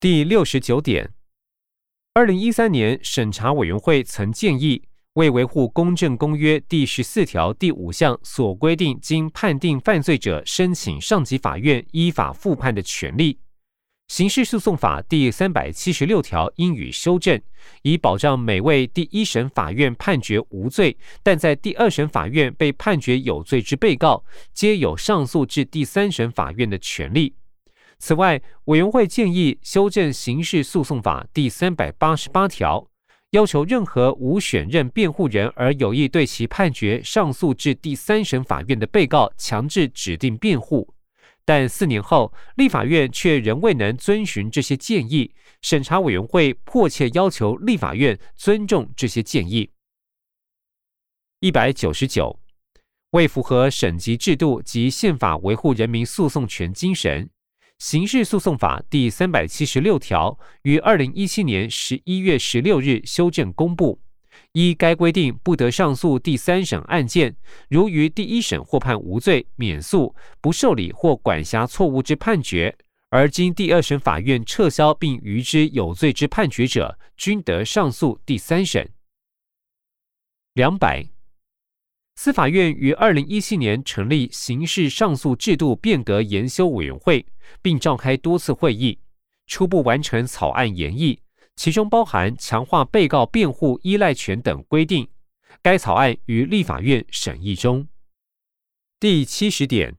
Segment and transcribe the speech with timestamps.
[0.00, 1.12] 第六十九点，
[2.14, 13.40] 二零一三年审查委员会曾建议，为维护《公正公约》第十四条第五项所规定，经判定犯罪者申请上级法院依法复判的权利。
[14.08, 17.38] 刑事诉讼法第三百七十六条应予修正，
[17.82, 24.24] 以保障每位第一审法院判决无罪，但在第二审法院被判决有罪之被告，
[24.54, 27.34] 皆有上诉至第三审法院的权利。
[28.00, 32.90] 此外，委员会建议修正刑事诉讼法第三百八十八条，
[33.32, 40.94] 要求任何无选任辩护人而有意对其判决上诉至第三审法院的被告强制指定辩护。
[41.44, 45.34] 但四年后，立法院却仍未能遵循这些建议。
[45.60, 49.70] 审查委员会迫切要求立法院尊重这些建议。
[51.40, 52.40] 一百九十九，
[53.10, 57.26] 为符合省级制度及宪法维护人民诉讼权精神，
[57.80, 63.98] 《刑事诉讼法》第三百七十六条于二零一七年十一月十六日修正公布。
[64.52, 67.34] 依该规定，不得上诉第三审案件，
[67.70, 72.76] 如于第一审获判无罪，免诉，不受理或管辖错误之判决，
[73.08, 78.90] 而经第二审法院撤销并予之有罪之判决者，均得上诉第三审。
[80.52, 81.08] 两百，
[82.22, 87.24] 司法院于二零一七年成立刑事上诉制度变革研修委员会，
[87.62, 88.98] 并召开多次会议，
[89.46, 91.22] 初步完成草案研议。
[91.56, 95.08] 其中包含强化被告辩护依赖权等规定。
[95.62, 97.88] 该草案于立法院审议中。
[98.98, 99.96] 第七十点，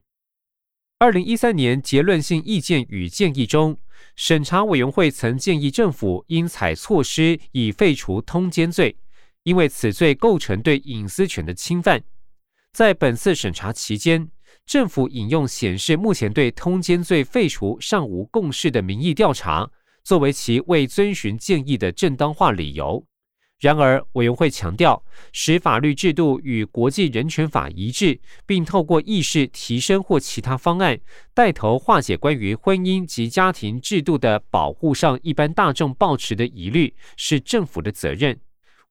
[1.00, 3.80] 二零一三年结论性意见与建议中，
[4.14, 8.96] 审查委员会曾建议政府应采措施以废除通奸罪，
[9.42, 12.04] 因为此罪构成对隐私权的侵犯。
[12.72, 14.30] 在本次审查期间，
[14.64, 19.70] 政府引用显示目前对通奸罪废除尚无共识的民意调查。
[20.02, 23.06] 作为其未遵循建议的正当化理由，
[23.60, 30.98] 然而委员会强调，使法律制度与国际人权法一致，并透过意识提升或其他方案，
[31.34, 38.40] 带头化解关于婚姻及家庭制度的保护上一般大众抱持的疑虑，是政府的责任。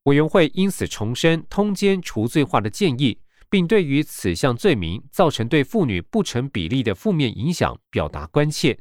[0.04, 3.20] 委员会因此重申通奸除罪化的建议，
[3.52, 8.80] 并对于此项罪名造成对妇女不成比例的负面影响表达关切。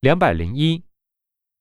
[0.00, 0.82] 两百零一，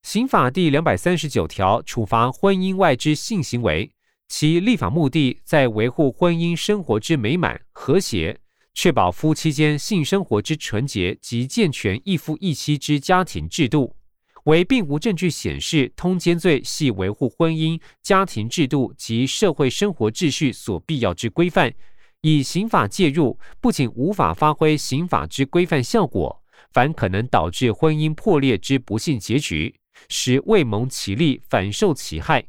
[0.02, 3.92] 刑法第两百三十九条处罚婚姻外之性行为，
[4.30, 8.40] 其立法目的在维护婚姻生活之美满和谐，
[8.74, 13.98] 确保夫妻间性生活之纯洁及健全一夫一妻之家庭制度。
[14.46, 21.74] 为并无证据显示通奸罪系维护婚姻家庭制度及社会生活秩序所必要之规范，
[22.22, 26.42] 以刑法介入，不仅无法发挥刑法之规范效果。
[26.72, 29.76] 反可能导致婚姻破裂之不幸结局，
[30.08, 32.46] 使未蒙其利反受其害。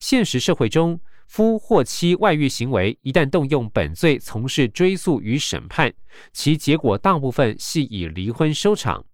[0.00, 5.94] 现实社会中，夫或妻外遇行为一旦动用本罪从事追诉与审判，
[6.32, 9.06] 其结果大部分系以离婚收场。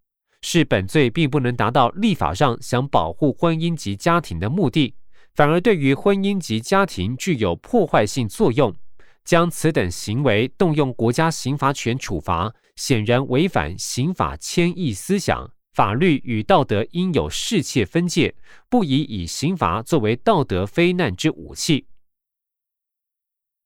[0.42, 4.94] 是本罪并不能达到立法上想保护婚姻及家庭的目的，
[5.34, 8.74] 反而对于婚姻及家庭具有破坏性作用。
[9.22, 12.54] 将此等行为动用国家刑罚权处罚。
[12.76, 18.34] 显然违反刑法迁义思想，法律与道德应有世切分界，
[18.70, 21.86] 不宜以刑罚作为道德非难之武器。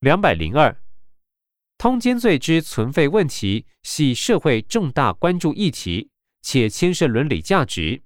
[0.01, 0.77] 两百零二，
[1.79, 6.11] 通奸罪之存废问题系社会重大关注议题，
[6.45, 8.03] 且牵涉伦理价值。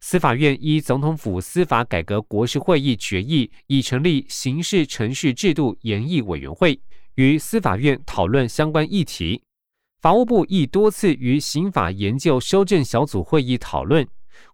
[0.00, 6.80] 司法院依总统府司法改革国事会议决议，已成立刑事程序制度研议委员会，
[7.16, 9.42] 与司法院讨论相关议题。
[10.00, 14.06] 法务部亦多次与刑法研究修正小组会议讨论，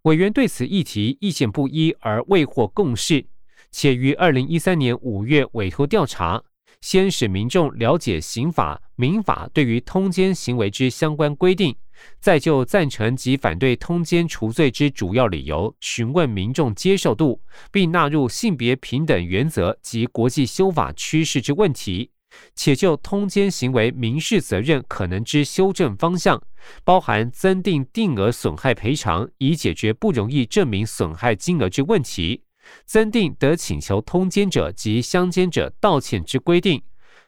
[0.04, 3.26] 委员对此议题意见不一而未获共识，
[3.70, 6.42] 且于二零一三年五月委托调查，
[6.80, 11.74] 先使民众了解刑法、民法对于通奸行为之相关规定，
[12.20, 17.42] 再就赞成及反对通奸除罪之主要理由询问民众接受度，
[17.72, 22.10] 并纳入性别平等原则及国际修法趋势之问题。
[22.54, 26.40] 且就通奸行为民事责任可能之修正方向，
[26.84, 32.42] 包含增订定额损害赔偿，以解决不容易证明损害金额之问题；
[32.84, 36.82] 增订得请求通奸者及相奸者道歉之规定。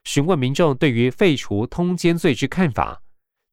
[0.04, 3.02] 询问民众对于废除通奸罪之看法。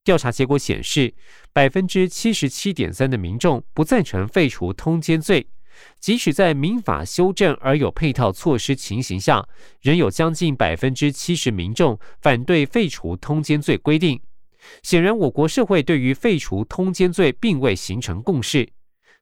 [0.04, 1.14] 调查结果显示，
[1.52, 5.48] 百分之七十七点三的民众不赞成废除通奸罪。
[6.00, 9.48] 即使在民法修正而有配套措施情形下，
[9.82, 14.20] 仍有将近百分之七十民众反对废除通奸罪规定。
[14.82, 18.68] 显然，我国社会对于废除通奸罪并未形成共识。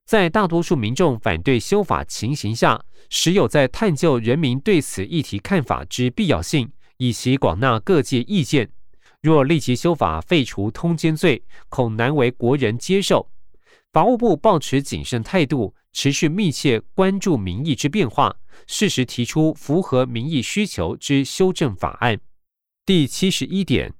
[0.06, 8.70] 在大多数民众反对修法情形下，时有在探究人民对此议题看法之必要性，以及广纳各界意见。
[9.24, 13.32] 若立即修法废除通奸罪，恐难为国人接受。
[13.92, 18.36] 法务部抱持谨慎态度，持续密切关注民意之变化，
[18.68, 22.20] 适时提出符合民意需求之修正法案。
[22.86, 23.92] 第七十一点，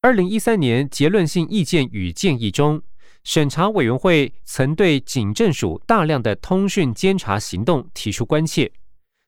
[0.00, 2.82] 二零一三年结论性意见与建议中，
[3.22, 8.70] 审查委员会曾对警政署大量的通讯监察行动提出关切。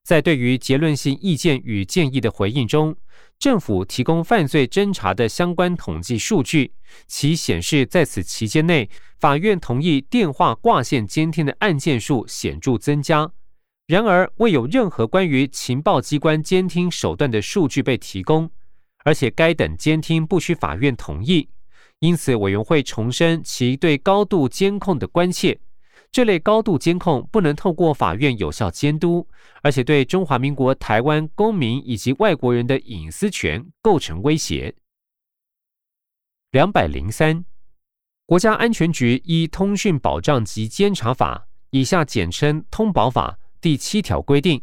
[0.02, 2.96] 在对于结论性意见与建议的回应中，
[3.38, 6.72] 政府提供犯罪侦查的相关统计数据，
[7.06, 8.90] 其显示在此期间内，
[9.20, 13.30] 法院同意电话挂线监听的案件数显著增加。
[13.86, 18.50] 然而，未有任何关于情报机关监听手段的数据被提供，
[19.04, 21.48] 而且该等监听不需法院同意。
[22.02, 25.56] 因此，委员会重申其对高度监控的关切。
[26.10, 29.24] 这类高度监控不能透过法院有效监督，
[29.62, 34.74] 而且对中华民国台湾公民以及外国人的隐私权构成威胁。
[36.50, 37.44] 两百零三，
[38.26, 44.60] 国家安全局依《通讯保障及监察法》（以下简称“通保法”）第七条规定，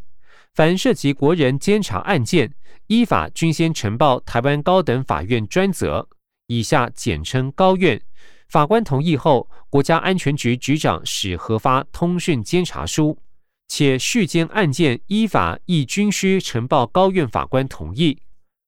[0.56, 2.54] 凡涉及国人监察案件，
[2.88, 6.06] 依法均先呈报台湾高等法院专责
[6.50, 8.02] （以下简称“高院”）。
[8.50, 13.20] 法官同意后，国家安全局局长史核发通讯监察书，
[13.68, 18.20] 且续监案件依法亦均需呈报高院法官同意。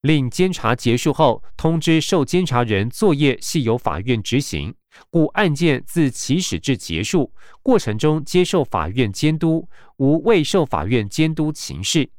[0.02, 4.76] 令监察结束后，通知受监察人作业系由法院执行，
[5.10, 9.68] 故案件自起始至结束过程中接受法院监督，
[9.98, 12.10] 无未受法院监督情事。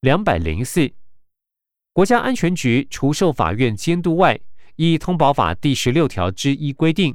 [0.00, 0.92] 两百零四，
[1.94, 4.40] 国家安全局除受法院监督外，
[4.76, 7.14] 依《通保法》第十六条之一规定，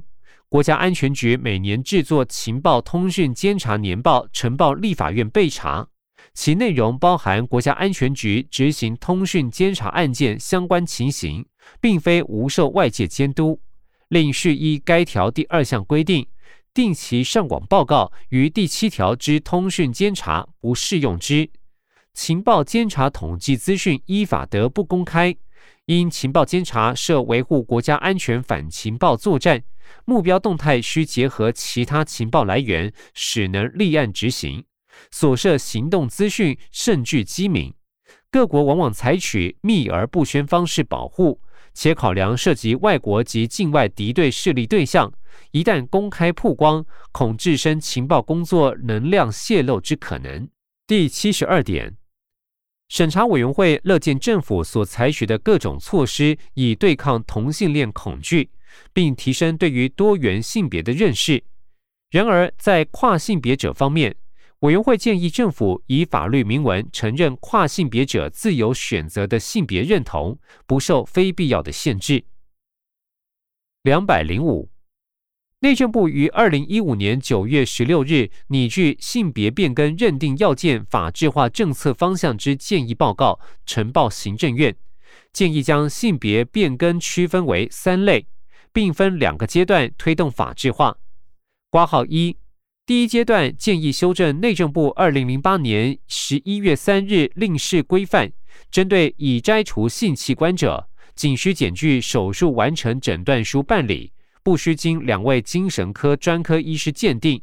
[0.49, 5.87] 国家安全局每年制作情报通讯监察年报，呈报立法院备查。
[6.35, 11.43] 其内容包含国家安全局执行通讯监察案件相关情形，
[11.81, 13.59] 并非无受外界监督。
[14.09, 16.27] 另续依该条第二项规定，
[16.71, 21.49] 定期上广报告于第七条之通讯监察不适用之。
[22.17, 25.37] 情报监察统计资讯依法得不公开。
[25.85, 29.63] 因情报监察涉维护国家安全反情报作战，
[30.03, 34.65] 目标动态需结合其他情报来源，使能立案执行。
[35.11, 37.71] 所涉行动资讯甚具机敏，
[38.31, 41.39] 各国往往采取秘而不宣方式保护，
[41.75, 45.13] 且考量涉及外国及境外敌对势力对象，
[45.51, 50.49] 一旦公开曝光，恐自身情报工作能量泄露之可能。
[50.87, 51.95] 第七十二点。
[52.89, 58.49] 审查委员会乐见政府所采取的各种措施，以对抗同性恋恐惧，
[58.93, 61.43] 并提升对于多元性别的认识。
[62.09, 64.15] 然而，在跨性别者方面，
[64.59, 72.23] 委员会建议政府以法律明文承认跨性别者自由选择的性别认同，不受非必要的限制。
[73.83, 74.69] 两百零五。
[75.61, 84.75] 内政部于二零一五年九月十六日拟具性别变更认定要件法制化政策方向之建议报告，呈报行政院，
[85.33, 88.27] 建议将性别变更区分为三类，
[88.71, 90.95] 并分两个阶段推动法制化。
[91.71, 92.37] 挂号一，
[92.85, 98.31] 第一阶段建议修正内政部二零零八年十一月三日令事规范，
[98.69, 104.11] 针对已摘除性器官者，仅需检具手术完成诊断书办理。
[104.47, 107.41] 不需经两位精神科专科医师鉴定，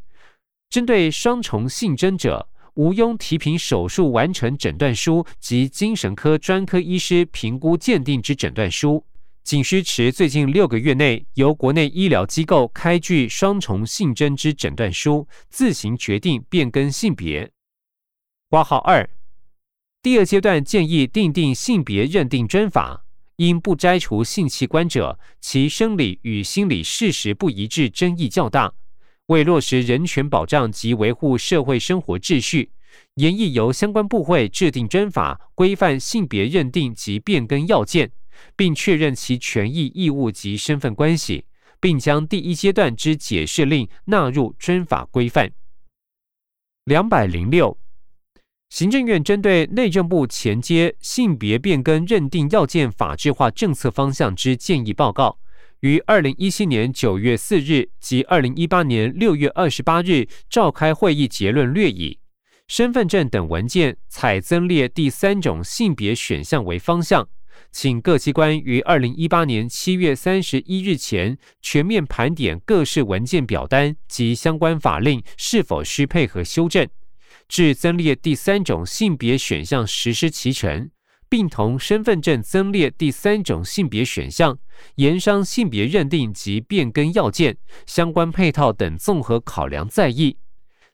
[0.71, 9.05] 针对双重性征者，无庸提凭手术完成诊断书及精神科专科医师评估鉴定之诊断书，
[9.43, 17.51] 仅需持最近六个月内由国内医疗机构开具双重性征之诊断书，自行决定变更性别。
[18.49, 19.07] 挂号二，
[20.01, 23.04] 第二阶段建议订定性别认定专法。
[23.37, 28.73] 因不摘除性器官者，其生理与心理事实不一致，争议较大。
[29.27, 32.71] 为落实人权保障及维护社会生活秩序，
[33.15, 38.13] 研议由相关部会制定专法，规范性别认定及变更要件，
[38.55, 41.47] 并确认其权益义务及身份关系，
[41.81, 45.53] 并将第一阶段之解释令纳入专法规范。
[46.85, 47.79] 两百零六。
[48.75, 55.39] 行政院针对内政部前接性别变更认定要件法制化政策方向之建议报告，
[55.79, 62.19] 于二零一七年九月四日及二零一八年六月二十八日召开会议，结论略以
[62.67, 67.29] 身份证等文件采增列第三种性别选项为方向，
[67.71, 76.89] 请各机关于二零一八年七月三十一日前全面盘点各式文件表单及相关法令是否需配合修正，
[77.49, 80.91] 至增列第三种性别选项实施齐全，
[81.29, 84.59] 并同身份证增列第三种性别选项、
[84.97, 90.39] 盐商性别认定及变更要件、相关配套等综合考量在议。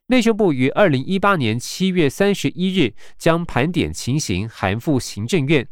[0.07, 5.65] 内政部于二零一八年七月三十一日将盘点情形函复行政院，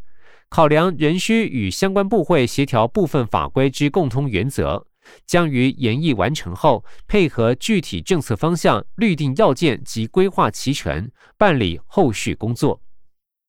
[0.47, 4.87] 考量仍需与相关部会协调部分法规之共通原则，
[5.25, 12.81] 将于研议完成后，配合具体政策方向，律定要件及规划齐全，办理后续工作。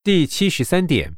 [0.03, 1.17] 第七十三点。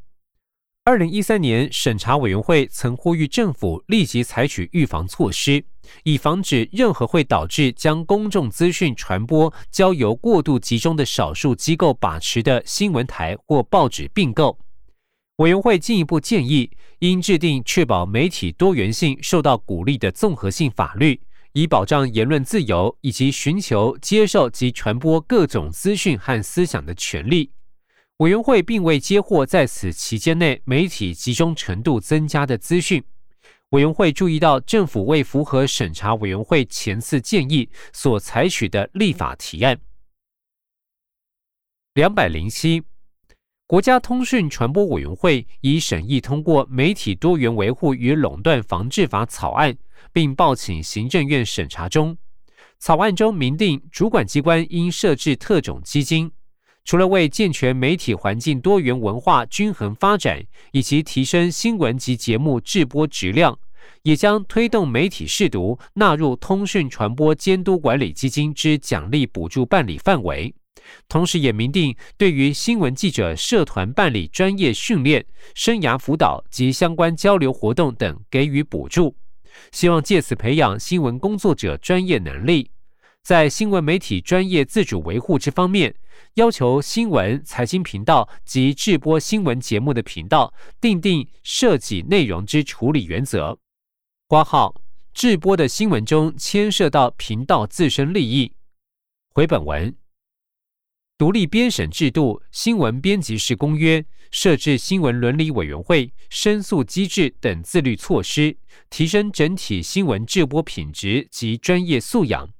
[0.84, 5.64] 二零一三年，审查委员会曾呼吁政府立即采取预防措施，
[6.02, 14.58] 以防止任何会导致将公众资讯传播交由过度集中的少数机构把持的新闻台或报纸并购。
[15.36, 21.20] 委员会进一步建议，应制定确保媒体多元性受到鼓励的综合性法律，
[21.52, 27.50] 以保障言论自由以及寻求、接受及传播各种资讯和思想的权利。
[28.18, 33.02] 委员会并未接获在此期间内媒体集中程度增加的资讯。
[33.70, 39.80] 委员会注意到，政府未符合审查委员会前次建议所采取的立法提案。
[41.94, 42.82] 两百零七，
[43.72, 49.74] 国家通讯传播委员会已审议通过《媒体多元维护与垄断防治法》草案，
[50.12, 52.14] 并报请行政院审查中。
[52.78, 56.30] 草案中明定，主管机关应设置特种基金。
[56.84, 63.58] 除了为健全媒体环境多元文化均衡发展，以及提升新闻及节目制播质量，
[64.02, 70.54] 也将推动媒体试读纳入通讯传播监督管理基金之奖励补助办理范围。
[71.08, 75.24] 同时，也明定对于新闻记者社团办理专业训练、
[75.54, 79.16] 生涯辅导及相关交流活动等给予补助，
[79.72, 82.70] 希望借此培养新闻工作者专业能力。
[83.22, 85.94] 在新闻媒体专业自主维护之方面，
[86.34, 93.56] 要求新闻财经频道及制播新闻节目的频道订定涉及内容之处理原则。
[94.26, 94.74] 挂号
[95.14, 98.52] 制播的新闻中牵涉到频道自身利益。
[99.34, 99.94] 回本文，
[101.22, 108.56] 独立编审制度、新闻编辑室公约、设置新闻伦理委员会、申诉机制等自律措施，
[108.90, 112.50] 提升整体新闻制播品质及专业素养。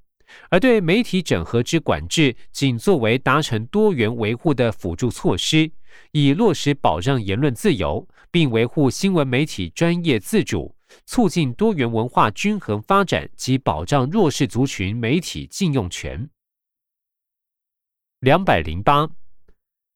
[0.49, 5.69] 而对媒体整合之管制，仅作为达成多元维护的辅助措施，
[6.13, 16.31] 以落实保障言论自由，并维护新闻媒体专业自主，促进多元文化均衡发展及保障弱势族群媒体禁用权。
[18.23, 19.11] 两百零八。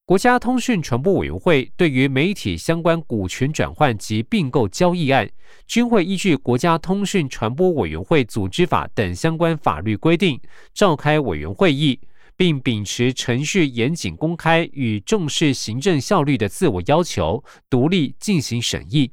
[0.04, 5.30] 国家通讯传播委员会对于媒体相关股权转换及并购交易案，
[5.68, 10.40] 均会依据国家通讯传播委员会组织法等相关法律规定，
[10.74, 12.00] 召开委员会议，
[12.36, 19.12] 并秉持程序严谨、公开与重视行政效率的自我要求，独立进行审议。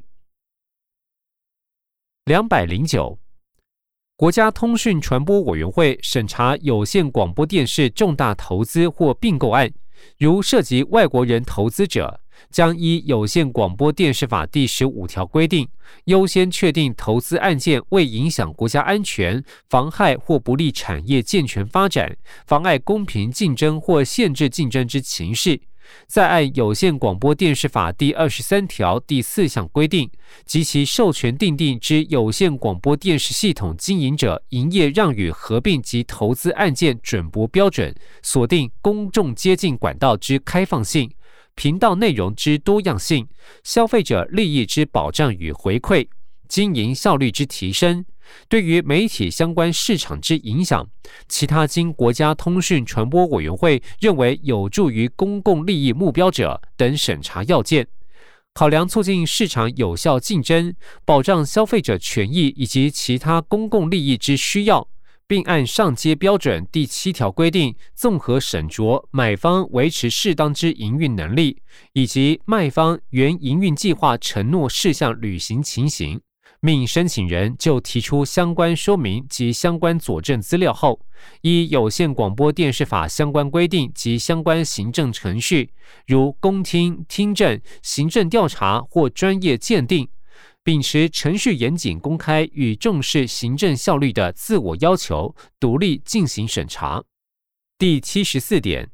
[2.25, 3.19] 两百零九，
[4.15, 9.71] 国家通讯传播委员会审查有线广播电视重大投资或并购案。
[10.19, 12.19] 如涉及外国人投资者，
[12.51, 15.67] 将依《有线广播电视法》第十五条规定，
[16.05, 22.15] 优先确定投资案件未影响国家安全、妨害或不利产业健全发展、
[22.45, 25.59] 妨碍公平竞争或限制竞争之情事。
[26.07, 30.09] 再按《有线广播电视法》第二十三条第四项规定
[30.45, 41.11] 及其授权订定之有线广播电视系统经营者营业让与合并及投资案件准驳标准，锁定公众接近管道之开放性、
[41.55, 43.27] 频道内容之多样性、
[43.63, 46.07] 消费者利益之保障与回馈、
[46.47, 48.05] 经营效率之提升。
[48.47, 50.87] 对于媒体相关市场之影响，
[51.27, 57.87] 其他经国家通讯传播委员会认为有助于公共利益目标者等审查要件，
[58.53, 60.75] 考量促进市场有效竞争、
[61.05, 64.87] 保障消费者权益以及其他公共利益之需要，
[65.25, 71.61] 并按上街标准第七条规定，综合审酌买方维持适当之营运能力，
[71.93, 76.21] 以及卖方原营运计划承诺事项履行情形。
[76.65, 80.97] 命申请人就提出相关说明及相关佐证资料后，
[81.41, 85.73] 依有线广播电视法相关规定及相关行政程序，
[86.07, 90.07] 如公听、听证、行政调查或专业鉴定，
[90.63, 97.03] 秉持程序严谨、公开与重视行政效率的自我要求，独立进行审查。
[97.77, 98.89] 第七十四点。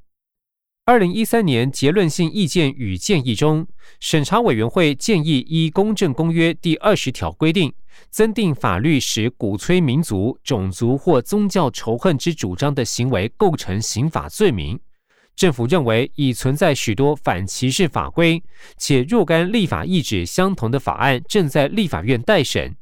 [0.90, 3.68] 二零一三年结论性意见与建议中，
[4.00, 7.72] 审查委员会建议依《公正公约》第二十条规定，
[8.10, 14.80] 增订法律使鼓吹民族、种族或宗教仇恨之主张的行为构成刑法罪名。
[15.36, 18.42] 政府认为已存在许多反歧视法规，
[18.80, 22.76] 且若干立法意志相同的法案正在立法院待审。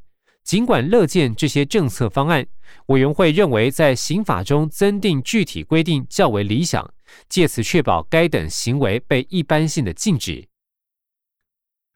[0.47, 2.47] 尽管乐见这些政策方案，
[2.85, 6.89] 委员会认为在刑法中增订具体规定较为理想。
[7.27, 10.47] 借此确保该等行为被一般性的禁止。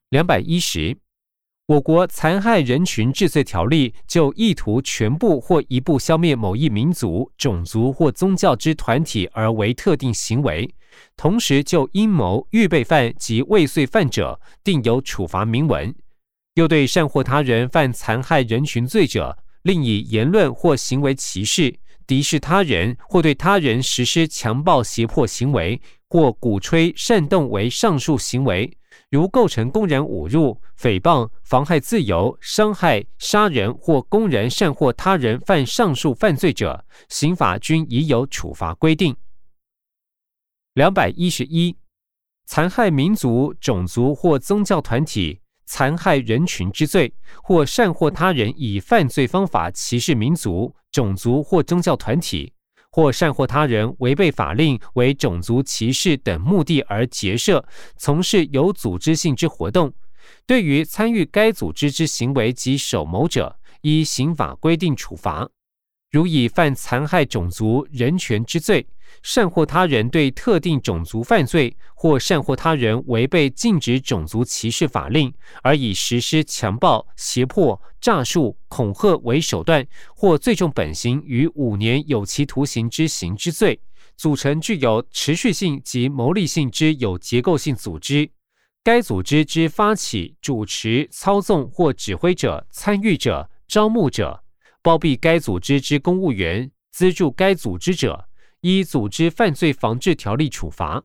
[0.10, 0.98] 两百一十，
[1.66, 10.76] 我国残害人群治罪条例就意图全部或一部消灭某一民族、种族或宗教之团体而为特定行为，
[11.16, 15.96] 同时就阴谋、预备犯及未遂犯者定有处罚明文。
[16.56, 21.80] 又对善或他人犯残害人群罪者，另以言论或行为歧视。
[22.08, 28.70] 敌视他人或对他人实施强暴胁迫行为，或鼓吹煽动为上述行为，
[29.10, 39.16] 如构成公然侮辱、诽谤、妨害自由、伤害、杀人或公然煽惑他人犯上述犯罪者，刑法均已有处罚规定。
[40.74, 41.78] 两百一十一，
[42.46, 45.40] 残害民族、种族或宗教团体。
[45.72, 52.52] 残害人群之罪，或善惑他人以犯罪方法歧视民族、种族或宗教团体，
[52.92, 59.94] 或善惑他人违背法令为种族歧视等目的而结社，从事有组织性之活动，
[60.46, 65.48] 对于参与该组织之行为及首谋者，依刑法规定处罚。
[66.12, 68.86] 如以犯残害种族人权之罪，
[69.24, 83.80] 善或他人对特定种族犯罪，或善或他人违背禁止种族歧视法令，而以实施强暴、胁迫、诈术、恐吓为手段，或最重本刑于五年有期徒刑之刑之罪，
[84.18, 88.30] 组成具有持续性及牟利性之有结构性组织，
[88.84, 94.41] 该组织之发起、主持、操纵或指挥者、参与者、招募者。
[94.84, 98.28] 包庇该组织之公务员、资助该组织者，
[98.62, 101.04] 依组织犯罪防治条例处罚。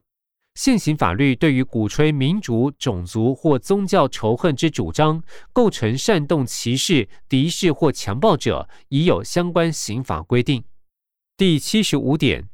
[0.55, 5.21] 现行法律对于鼓吹民族、种族或宗教仇恨之主张，
[5.53, 10.63] 构成煽动歧视、敌视或强暴者，已有相关刑法规定。
[11.37, 12.49] 第七十五点，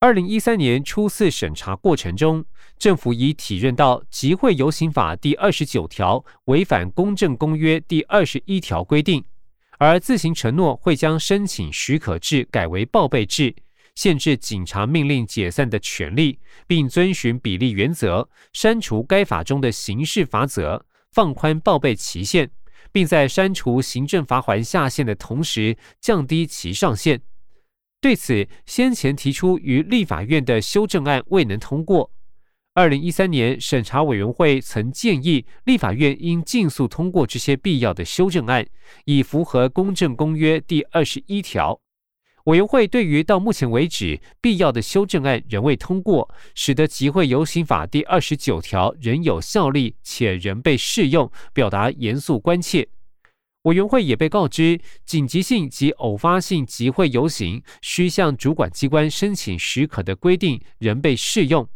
[0.00, 2.44] 二零一三年初次审查过程中，
[2.76, 9.24] 政府已体认到集会游行法第二十九条违反公正公约第二十一条规定。
[9.78, 13.54] 而自行承诺会将申请许可制改为报备制，
[13.94, 22.50] 限制警察命令解散的权利，并遵循比例原则，删除该法中的刑事法则，放宽报备期限，
[22.92, 27.20] 并在删除行政罚款下限的同时降低其上限。
[28.00, 32.10] 对此，先前提出于立法院的修正案未能通过。
[32.76, 38.66] 二零一三年，审查委员会曾建议立法院应尽速通过这些必要的修正案，
[39.04, 41.80] 以符合《公正公约》第二十一条。
[42.46, 52.88] 委员会对于到目前为止必要的修正案仍未通过，使得集会游行法第二十九条仍有效力且仍被适用，表达严肃关切。
[53.62, 61.68] 委员会也被告知，紧急性及偶发性集会游行需向主管机关申请许可的规定仍被适用。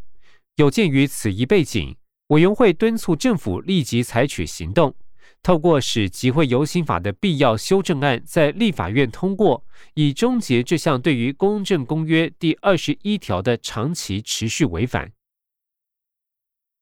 [0.59, 1.95] 有鉴于此一背景，
[2.31, 4.93] 委员会敦促政府立即采取行动，
[5.41, 15.13] 透过使集会游行法的必要修正案在立法院通过，以终结这项对于公正公约第二十一条的长期持续违反。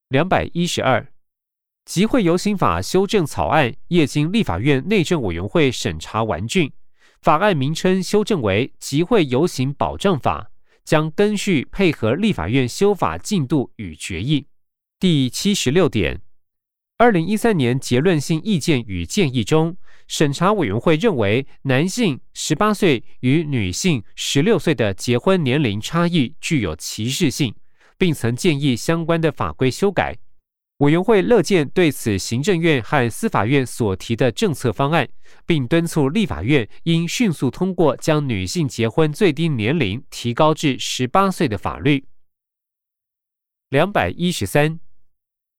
[0.09, 1.13] 两百一十二，
[1.85, 6.73] 集会游行法修正草案业经立法院内政委员会审查完竣，
[7.21, 10.51] 法案名称修正为集会游行保障法。
[10.87, 14.47] 将根据配合立法院修法进度与决议。
[15.01, 16.23] 第七十六点，
[16.97, 27.53] 二零一三年结论性意见与建议中，审查委员会认为男性十八岁与女性十六岁的结婚年龄差异具有歧视性，
[27.99, 30.17] 并曾建议相关的法规修改。
[30.79, 35.09] 委员会乐见对此行政院和司法院所提的政策方案，
[35.47, 42.05] 并敦促立法院应迅速通过将女性结婚最低年龄提高至十八岁的法律。
[43.71, 44.79] 两百一十三，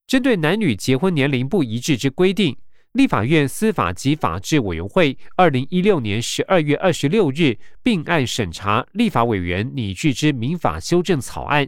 [0.05, 2.55] 针对男女结婚年龄不一致之规定，
[2.91, 11.67] 立法院司法及法制委员会二零一六年十二月二十六日并案审查立法委员拟具之民法修正草案。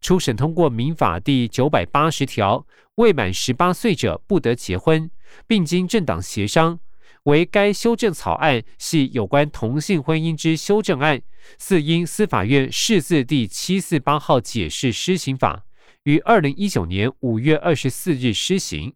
[0.00, 5.10] 初审通过民法第九百八十条，未满十八岁者不得结婚，
[5.46, 6.80] 并经政党协商，
[7.24, 11.20] 为该修正草案系有关同性婚姻之修正案，
[11.58, 15.64] 四因司法院释字第七四八号解释施行法，
[16.04, 18.94] 于二零一九年五月二十四日施行。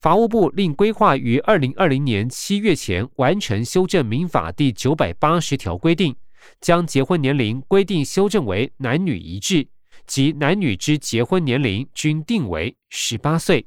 [0.00, 6.14] 法务部另规划于二零二零年七月前完成修正民法第九百八十条规定，
[6.60, 9.66] 将结婚年龄规定修正为男女一致，
[10.06, 13.66] 即男女之结婚年龄均定为十八岁。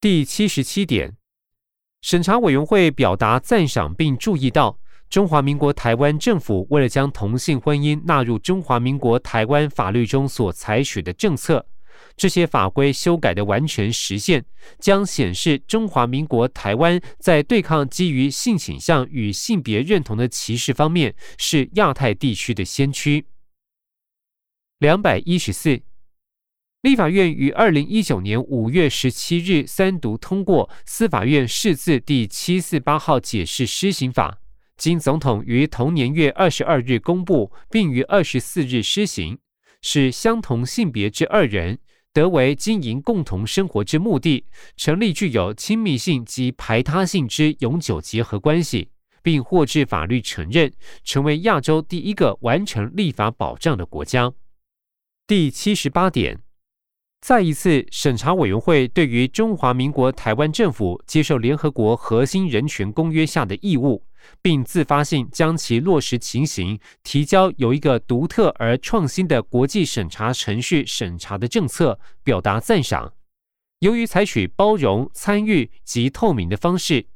[0.00, 1.16] 第七十七点。
[2.02, 4.78] 审查委员会表达赞赏，并注意到
[5.08, 11.66] 中华民国台湾政府为了将同性婚姻纳入中华民国台湾法律中所采取的政策，
[12.14, 14.44] 这些法规修改的完全实现，
[14.78, 23.24] 将显示中华民国台湾在对抗基于性倾向与性别认同的歧视方面是亚太地区的先驱。
[24.84, 25.80] 两百一十四。
[26.82, 34.42] 立法院于二零一九年五月十七日三读通过司法院释字第七四八号解释施行法，
[34.76, 39.38] 经总统于同年月二十二日公布，并于二十四日施行，
[39.80, 41.78] 使相同性别之二人
[42.12, 44.44] 得为经营共同生活之目的，
[44.76, 48.90] 成立具有亲密性及排他性之永久结合关系，
[49.22, 50.70] 并获致法律承认，
[51.02, 54.34] 成为亚洲第一个完成立法保障的国家。
[55.26, 56.38] 第七十八点。
[57.22, 64.04] 再一次，审查委员会对于中华民国台湾政府接受联合国核心人权公约下的义务，
[64.42, 73.14] 并自发性将其落实情形提交有一个独特而创新的国际审查程序审查的政策，表达赞赏。
[73.78, 77.06] 由于采取包容、参与及透明的方式，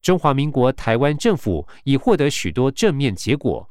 [0.00, 3.68] 中华民国台湾政府已获得许多正面结果。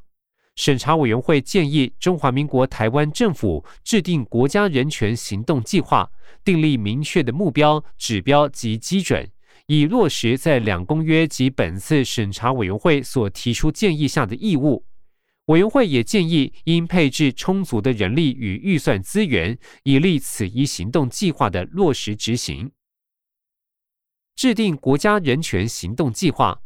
[0.57, 6.11] 审查委员会建议中华民国台湾政府制定国家人权行动计划，
[6.43, 9.29] 订立明确的目标、指标及基准，
[9.67, 14.83] 以落实在两公约及本次审查委员会所提出建议下的义务。
[15.45, 22.71] 委员会也建议应配置充足的人力与预算资源，以利此一行动计划的落实执行。
[24.35, 26.61] 制定国家人权行动计划，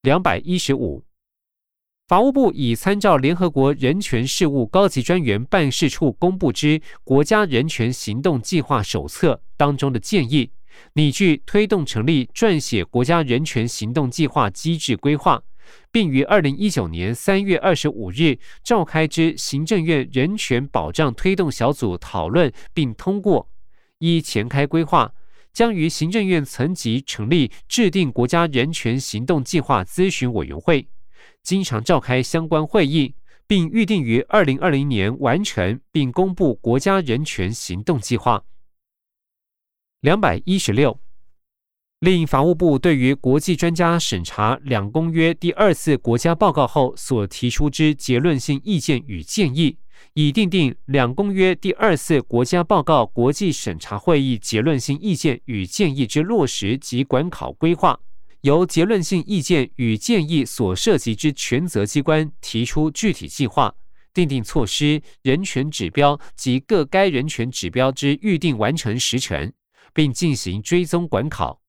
[0.00, 1.05] 两百一十五。
[2.08, 10.52] 法务部已参照联合国人权事务高级专员办事处公布之国家人权行动计划手册当中的建议，
[10.92, 15.42] 拟具推动成立撰写国家人权行动计划机制规划，
[15.90, 23.50] 并于二零一九年三月二十五日召开之行政院人权保障推动小组讨论并通过。
[23.98, 25.12] 依前开规划，
[25.52, 30.86] 将于行政院层级成立制定国家人权行动计划咨询委员会。
[31.46, 33.14] 经常召开相关会议，
[33.46, 38.42] 并预定于二零二零年完成并公布国家人权行动计划。
[40.00, 40.98] 两百一十六，
[42.00, 49.78] 令法务部对于国际专家审查两公约第二次国家报告后所提出之结论性意见与建议，
[50.14, 58.00] 已订定两公约第二次国家报告国际审查会议结论性意见与建议之落实及管考规划。
[58.42, 63.74] 由结论性意见与建议所涉及之权责机关提出具体计划、
[64.14, 69.52] 定定措施、人权指标及各该人权指标之预定完成时程，
[69.92, 71.60] 并进行追踪管考。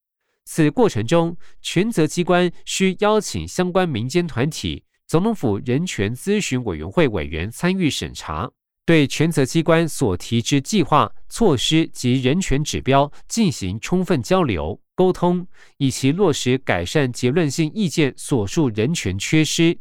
[0.45, 8.49] 此过程中，权责机关需邀请相关民间团体、总统府人权咨询委员会委员参与审查。
[8.85, 15.45] 对权责机关所提之计划、措施及人权指标进行充分交流沟通，
[15.77, 19.77] 以及落实改善结论性意见所述人权缺失。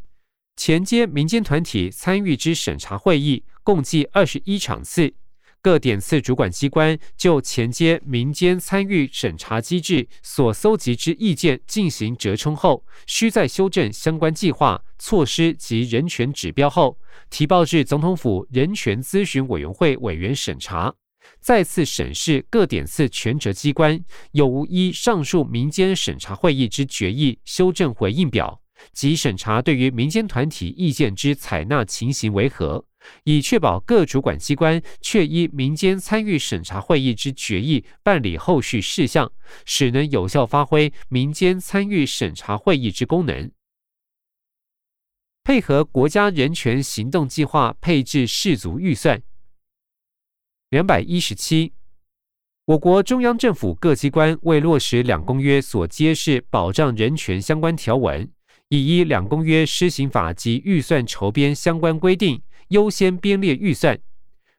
[0.57, 5.15] 前接民间团体参与之审查会议共计二十一场次。
[5.63, 16.99] 各点次主管机关就前接民间参与审查机制所搜集之意见进行折冲后，需在修正相关计划、措施及人权指标后，
[17.31, 20.95] 提报至总统府人权咨询委员会委员审查，
[21.41, 28.61] 再次审视各点次权责机关有无依上述民间审查会议之决议修正回应表，
[28.93, 32.85] 及审查对于民间团体意见之采纳情形为何。
[33.23, 39.31] 以确保各主管机关确依民间参与审查会议之决议办理后续事项，
[39.65, 43.49] 使能有效发挥民间参与审查会议之功能。
[45.45, 49.23] 配合国家人权行动计划配置适足预算。
[50.77, 51.73] 两百一十七，
[52.67, 58.31] 我国中央政府各机关为落实两公约所揭示保障人权相关条文，
[58.69, 62.43] 已依两公约施行法及预算筹编相关规定。
[62.69, 63.99] 优先编列预算，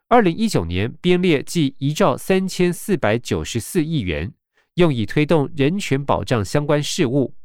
[0.07, 4.33] 二零一九年编列计一兆三千四百九十四亿元，
[4.73, 7.35] 用以推动人权保障相关事务。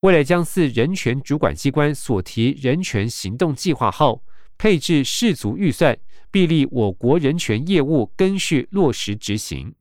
[0.00, 4.24] 为了将四人权主管机关所提人权行动计划后
[4.56, 5.98] 配置适足预算，
[6.34, 9.72] 必立我国人权业务根续落实执行。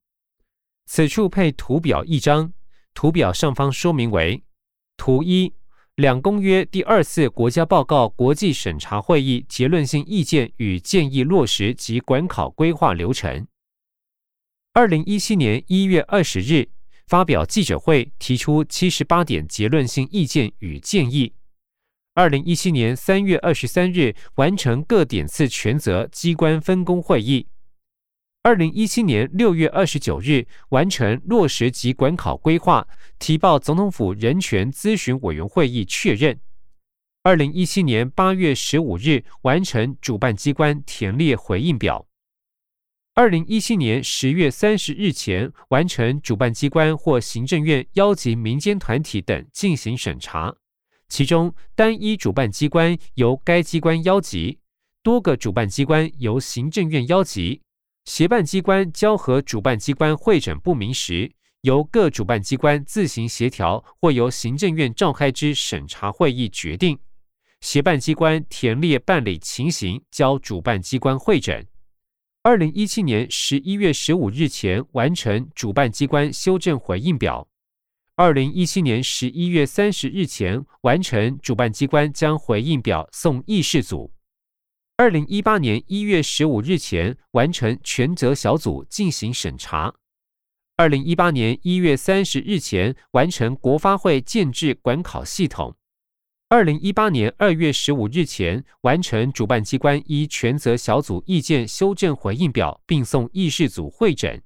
[0.85, 2.53] 此处配图表一张，
[2.93, 4.43] 图表上方说明为
[4.95, 5.51] 图一。
[5.95, 13.47] 两公约第二次国家报告国际审查会议结论性意见与建议落实及管考规划流程。
[14.73, 16.69] 二零一七年一月二十日
[17.07, 21.33] 发表记者会，提出七十八点结论性意见与建议。
[22.15, 27.47] 二零一七年三月二十三日完成各点次权责机关分工会议。
[28.43, 36.39] 二零一七年六月二十九日完成落实及管考规划，提报总统府人权咨询委员会议确认。
[37.23, 42.05] 二零一七年八月十五日完成主办机关填列回应表。
[43.15, 50.55] 二零一七年十月三十日前完成主办机关或行政院邀集民间团体等进行审查，
[51.09, 54.59] 其中单一主办机关由该机关邀集，
[55.03, 57.61] 多个主办机关由行政院邀集。
[58.05, 66.99] 协办机关交和主办机关会诊不明时，由各主办机关自行协调，或由行政院召开之审查会议决定。
[67.61, 71.65] 协办机关填列办理情形，交主办机关会诊。
[72.41, 77.47] 二零一七年十一月十五日前完成主办机关修正回应表。
[78.15, 84.13] 二零一七年十一月三十日前完成主办机关将回应表送议事组。
[84.97, 89.95] 二零一八年一月十五日前完成权责小组进行审查。
[90.77, 95.75] 二零一八年一月三十日前完成国发会建制管考系统。
[96.49, 104.43] 二零一八年二月十五日前完成主办机关依权责小组意见修正回应表，并送议事组会诊。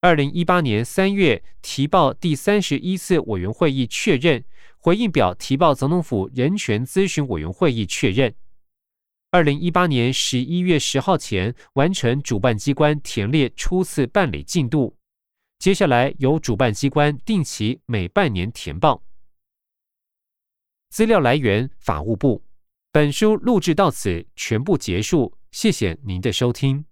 [0.00, 4.44] 二零一八年三月提报第三十一次委员会议确认
[4.78, 8.34] 回应表，提报总统府人权咨询委员会议确认。
[9.30, 14.96] 二零一八年十一月十号前完成主办机关填列初次办理进度，
[15.58, 19.02] 接下来由主办机关定期每半年填报。
[20.90, 22.44] 资料来源：法务部。
[22.92, 26.84] 本书录制到此全部结束，谢谢您的收听。